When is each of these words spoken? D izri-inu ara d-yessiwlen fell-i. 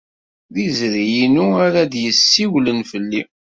D 0.53 0.55
izri-inu 0.65 1.47
ara 1.65 1.81
d-yessiwlen 1.91 2.79
fell-i. 2.91 3.21